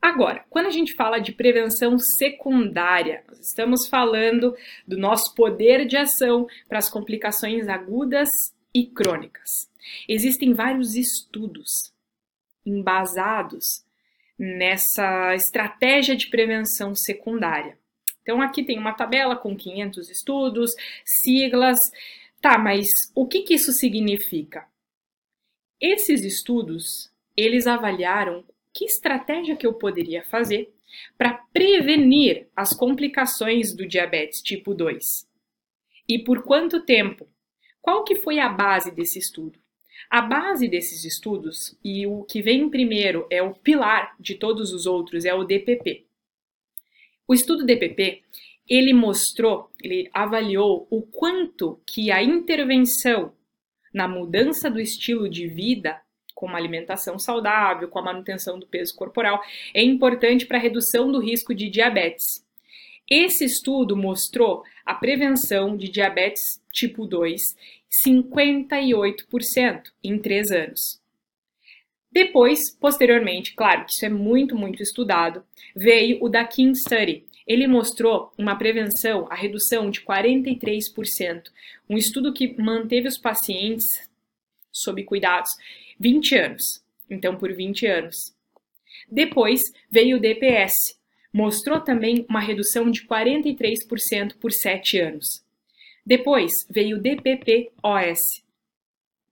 Agora, 0.00 0.44
quando 0.48 0.66
a 0.66 0.70
gente 0.70 0.94
fala 0.94 1.18
de 1.18 1.32
prevenção 1.32 1.98
secundária, 1.98 3.22
nós 3.28 3.38
estamos 3.40 3.86
falando 3.86 4.56
do 4.86 4.96
nosso 4.96 5.34
poder 5.34 5.86
de 5.86 5.96
ação 5.96 6.46
para 6.68 6.78
as 6.78 6.88
complicações 6.88 7.68
agudas 7.68 8.30
e 8.74 8.86
crônicas. 8.86 9.50
Existem 10.08 10.54
vários 10.54 10.94
estudos 10.94 11.92
embasados 12.64 13.84
nessa 14.38 15.34
estratégia 15.34 16.16
de 16.16 16.28
prevenção 16.28 16.94
secundária. 16.94 17.78
Então, 18.22 18.40
aqui 18.40 18.64
tem 18.64 18.78
uma 18.78 18.94
tabela 18.94 19.36
com 19.36 19.54
500 19.54 20.08
estudos, 20.08 20.70
siglas. 21.04 21.78
Tá, 22.40 22.56
mas 22.56 22.86
o 23.14 23.26
que, 23.26 23.42
que 23.42 23.54
isso 23.54 23.72
significa? 23.72 24.66
Esses 25.78 26.24
estudos, 26.24 27.10
eles 27.36 27.66
avaliaram 27.66 28.44
que 28.72 28.84
estratégia 28.84 29.56
que 29.56 29.66
eu 29.66 29.74
poderia 29.74 30.24
fazer 30.24 30.72
para 31.16 31.34
prevenir 31.52 32.48
as 32.54 32.72
complicações 32.72 33.74
do 33.74 33.86
diabetes 33.86 34.40
tipo 34.42 34.74
2? 34.74 35.28
E 36.08 36.18
por 36.18 36.42
quanto 36.42 36.84
tempo? 36.84 37.28
Qual 37.80 38.04
que 38.04 38.16
foi 38.16 38.38
a 38.38 38.48
base 38.48 38.90
desse 38.90 39.18
estudo? 39.18 39.58
A 40.10 40.22
base 40.22 40.66
desses 40.66 41.04
estudos, 41.04 41.78
e 41.84 42.06
o 42.06 42.24
que 42.24 42.42
vem 42.42 42.68
primeiro 42.68 43.26
é 43.30 43.42
o 43.42 43.54
pilar 43.54 44.16
de 44.18 44.34
todos 44.34 44.72
os 44.72 44.86
outros, 44.86 45.24
é 45.24 45.32
o 45.32 45.44
DPP. 45.44 46.06
O 47.28 47.34
estudo 47.34 47.64
DPP, 47.64 48.22
ele 48.68 48.92
mostrou, 48.92 49.70
ele 49.82 50.10
avaliou 50.12 50.86
o 50.90 51.02
quanto 51.02 51.80
que 51.86 52.10
a 52.10 52.22
intervenção 52.22 53.32
na 53.94 54.08
mudança 54.08 54.70
do 54.70 54.80
estilo 54.80 55.28
de 55.28 55.46
vida 55.46 56.00
com 56.40 56.46
uma 56.46 56.56
alimentação 56.56 57.18
saudável, 57.18 57.86
com 57.86 57.98
a 57.98 58.02
manutenção 58.02 58.58
do 58.58 58.66
peso 58.66 58.96
corporal, 58.96 59.42
é 59.74 59.82
importante 59.82 60.46
para 60.46 60.56
a 60.56 60.60
redução 60.60 61.12
do 61.12 61.20
risco 61.20 61.54
de 61.54 61.68
diabetes. 61.68 62.24
Esse 63.08 63.44
estudo 63.44 63.94
mostrou 63.94 64.62
a 64.86 64.94
prevenção 64.94 65.76
de 65.76 65.90
diabetes 65.90 66.40
tipo 66.72 67.06
2 67.06 67.42
58% 68.06 69.82
em 70.02 70.18
3 70.18 70.50
anos. 70.52 71.00
Depois, 72.10 72.58
posteriormente, 72.80 73.54
claro 73.54 73.84
que 73.84 73.92
isso 73.92 74.06
é 74.06 74.08
muito, 74.08 74.56
muito 74.56 74.82
estudado, 74.82 75.44
veio 75.76 76.18
o 76.22 76.28
da 76.28 76.44
King 76.44 76.72
Study. 76.78 77.24
Ele 77.46 77.66
mostrou 77.66 78.32
uma 78.38 78.56
prevenção, 78.56 79.26
a 79.28 79.34
redução 79.34 79.90
de 79.90 80.00
43%, 80.00 81.50
um 81.88 81.98
estudo 81.98 82.32
que 82.32 82.60
manteve 82.62 83.08
os 83.08 83.18
pacientes 83.18 83.84
sob 84.72 85.02
cuidados 85.04 85.50
20 85.98 86.36
anos. 86.36 86.82
Então, 87.08 87.36
por 87.36 87.52
20 87.52 87.86
anos. 87.86 88.34
Depois 89.10 89.60
veio 89.90 90.16
o 90.16 90.20
DPS, 90.20 90.72
mostrou 91.32 91.80
também 91.80 92.24
uma 92.28 92.40
redução 92.40 92.90
de 92.90 93.06
43% 93.06 94.36
por 94.38 94.50
7 94.50 94.98
anos. 94.98 95.44
Depois 96.04 96.52
veio 96.68 96.96
o 96.96 97.00
DPP-OS, 97.00 98.18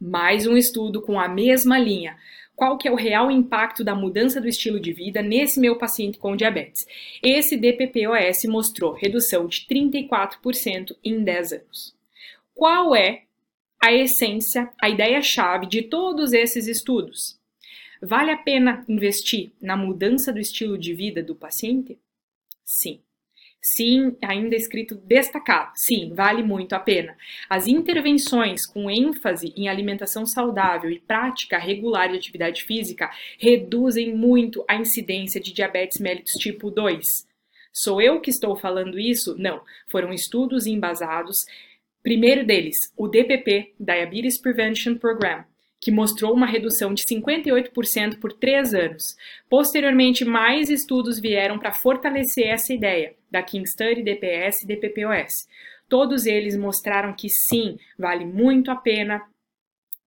mais 0.00 0.46
um 0.46 0.56
estudo 0.56 1.02
com 1.02 1.18
a 1.18 1.28
mesma 1.28 1.78
linha. 1.78 2.16
Qual 2.56 2.78
que 2.78 2.86
é 2.86 2.90
o 2.92 2.96
real 2.96 3.30
impacto 3.30 3.82
da 3.82 3.94
mudança 3.94 4.40
do 4.40 4.48
estilo 4.48 4.78
de 4.78 4.92
vida 4.92 5.20
nesse 5.20 5.58
meu 5.58 5.76
paciente 5.76 6.18
com 6.18 6.36
diabetes? 6.36 6.86
Esse 7.22 7.56
DPP-OS 7.56 8.44
mostrou 8.46 8.92
redução 8.92 9.46
de 9.46 9.66
34% 9.66 10.96
em 11.02 11.22
10 11.22 11.52
anos. 11.52 11.94
Qual 12.54 12.94
é 12.94 13.24
a 13.84 13.92
essência, 13.92 14.70
a 14.80 14.88
ideia-chave 14.88 15.66
de 15.66 15.82
todos 15.82 16.32
esses 16.32 16.66
estudos? 16.66 17.38
Vale 18.00 18.30
a 18.30 18.36
pena 18.38 18.82
investir 18.88 19.52
na 19.60 19.76
mudança 19.76 20.32
do 20.32 20.38
estilo 20.38 20.78
de 20.78 20.94
vida 20.94 21.22
do 21.22 21.34
paciente? 21.34 21.98
Sim. 22.64 23.02
Sim, 23.60 24.16
ainda 24.22 24.56
escrito 24.56 24.94
destacado. 24.94 25.72
Sim, 25.74 26.14
vale 26.14 26.42
muito 26.42 26.72
a 26.72 26.80
pena. 26.80 27.14
As 27.46 27.66
intervenções 27.66 28.66
com 28.66 28.90
ênfase 28.90 29.52
em 29.54 29.68
alimentação 29.68 30.24
saudável 30.24 30.90
e 30.90 31.00
prática 31.00 31.58
regular 31.58 32.08
de 32.08 32.16
atividade 32.16 32.64
física 32.64 33.10
reduzem 33.38 34.16
muito 34.16 34.64
a 34.66 34.76
incidência 34.76 35.38
de 35.38 35.52
diabetes 35.52 36.00
mellitus 36.00 36.32
tipo 36.40 36.70
2. 36.70 37.04
Sou 37.70 38.00
eu 38.00 38.18
que 38.18 38.30
estou 38.30 38.56
falando 38.56 38.98
isso? 38.98 39.34
Não. 39.36 39.60
Foram 39.88 40.10
estudos 40.10 40.66
embasados. 40.66 41.44
Primeiro 42.04 42.44
deles, 42.44 42.76
o 42.98 43.08
DPP, 43.08 43.76
Diabetes 43.80 44.38
Prevention 44.38 44.98
Program, 44.98 45.42
que 45.80 45.90
mostrou 45.90 46.34
uma 46.34 46.44
redução 46.44 46.92
de 46.92 47.02
58% 47.02 48.20
por 48.20 48.34
três 48.34 48.74
anos. 48.74 49.16
Posteriormente, 49.48 50.22
mais 50.22 50.68
estudos 50.68 51.18
vieram 51.18 51.58
para 51.58 51.72
fortalecer 51.72 52.48
essa 52.48 52.74
ideia 52.74 53.16
da 53.30 53.42
King 53.42 53.66
Study, 53.66 54.02
DPS 54.02 54.62
e 54.62 54.66
DPPOS. 54.66 55.48
Todos 55.88 56.26
eles 56.26 56.58
mostraram 56.58 57.14
que 57.14 57.30
sim, 57.30 57.78
vale 57.98 58.26
muito 58.26 58.70
a 58.70 58.76
pena 58.76 59.22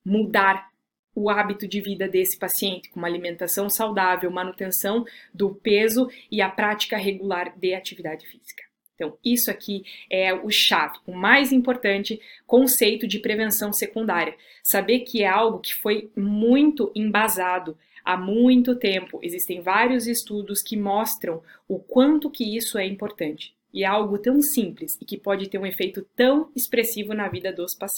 mudar 0.06 0.70
o 1.16 1.32
hábito 1.32 1.68
de 1.68 1.82
vida 1.82 2.08
desse 2.08 2.38
paciente 2.38 2.92
com 2.92 3.00
uma 3.00 3.08
alimentação 3.08 3.72
saudável, 3.72 4.30
manutenção 4.30 5.04
do 5.34 5.56
peso 5.56 6.08
e 6.30 6.44
a 6.44 6.50
prática 6.50 6.96
regular 6.96 7.58
de 7.58 7.74
atividade 7.74 8.28
física. 8.28 8.67
Então, 8.98 9.16
isso 9.24 9.52
aqui 9.52 9.86
é 10.10 10.34
o 10.34 10.50
chave, 10.50 10.98
o 11.06 11.14
mais 11.16 11.52
importante 11.52 12.20
conceito 12.48 13.08
de 13.08 13.20
prevenção 13.20 13.72
secundária. 13.72 14.36
Saber 14.64 15.02
que 15.02 15.22
é 15.22 15.28
algo 15.28 15.60
que 15.60 15.74
foi 15.76 16.10
muito 16.18 16.92
embasado 16.96 17.78
há 18.04 18.18
muito 18.18 18.76
tempo. 18.76 19.20
Existem 19.22 19.62
vários 19.62 20.08
estudos 20.08 20.64
que 20.64 20.76
mostram 20.76 21.44
o 21.68 21.78
quanto 21.78 22.32
que 22.32 22.58
isso 22.58 22.80
é 22.80 22.88
importante. 22.88 23.56
E 23.72 23.84
é 23.84 23.86
algo 23.86 24.18
tão 24.18 24.42
simples 24.42 24.98
e 25.00 25.06
que 25.06 25.18
pode 25.18 25.48
ter 25.48 25.60
um 25.60 25.66
efeito 25.66 26.04
tão 26.16 26.50
expressivo 26.56 27.14
na 27.14 27.28
vida 27.28 27.54
dos 27.54 27.76
pacientes. 27.76 27.96